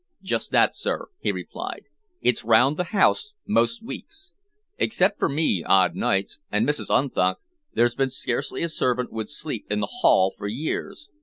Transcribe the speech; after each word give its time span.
"Just 0.23 0.49
that, 0.49 0.73
sir," 0.73 1.09
he 1.19 1.31
replied. 1.31 1.83
"It's 2.21 2.43
round 2.43 2.75
the 2.75 2.85
house 2.85 3.33
most 3.47 3.83
weeks. 3.85 4.33
Except 4.79 5.19
for 5.19 5.29
me 5.29 5.63
odd 5.63 5.93
nights, 5.93 6.39
and 6.51 6.67
Mrs. 6.67 6.87
Unthank, 6.89 7.37
there's 7.75 7.93
been 7.93 8.09
scarcely 8.09 8.63
a 8.63 8.69
servant 8.69 9.11
would 9.11 9.29
sleep 9.29 9.67
in 9.69 9.79
the 9.79 9.97
Hall 10.01 10.33
for 10.35 10.47
years. 10.47 11.07